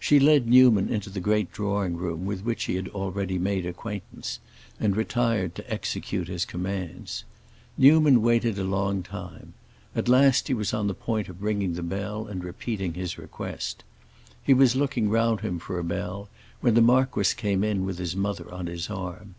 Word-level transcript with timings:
She 0.00 0.18
led 0.18 0.48
Newman 0.48 0.88
into 0.88 1.08
the 1.08 1.20
great 1.20 1.52
drawing 1.52 1.96
room 1.96 2.26
with 2.26 2.42
which 2.44 2.64
he 2.64 2.74
had 2.74 2.88
already 2.88 3.38
made 3.38 3.64
acquaintance, 3.64 4.40
and 4.80 4.96
retired 4.96 5.54
to 5.54 5.72
execute 5.72 6.26
his 6.26 6.44
commands. 6.44 7.22
Newman 7.78 8.22
waited 8.22 8.58
a 8.58 8.64
long 8.64 9.04
time; 9.04 9.54
at 9.94 10.08
last 10.08 10.48
he 10.48 10.52
was 10.54 10.74
on 10.74 10.88
the 10.88 10.94
point 10.94 11.28
of 11.28 11.44
ringing 11.44 11.78
and 11.78 12.42
repeating 12.42 12.94
his 12.94 13.18
request. 13.18 13.84
He 14.42 14.52
was 14.52 14.74
looking 14.74 15.08
round 15.08 15.42
him 15.42 15.60
for 15.60 15.78
a 15.78 15.84
bell 15.84 16.28
when 16.60 16.74
the 16.74 16.82
marquis 16.82 17.32
came 17.36 17.62
in 17.62 17.84
with 17.84 17.98
his 17.98 18.16
mother 18.16 18.52
on 18.52 18.66
his 18.66 18.90
arm. 18.90 19.36